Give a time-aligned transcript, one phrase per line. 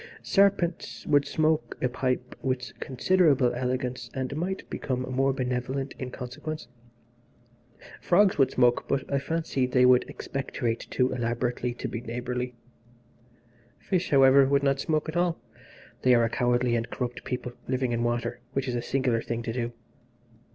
[0.23, 6.67] Serpents would smoke a pipe with considerable elegance, and might become more benevolent in consequence.
[8.01, 12.55] Frogs would smoke, but I fancy they would expectorate too elaborately to be neighbourly.
[13.77, 15.39] Fish, however, would not smoke at all.
[16.01, 19.43] They are a cowardly and corrupt people, living in water, which is a singular thing
[19.43, 19.71] to do.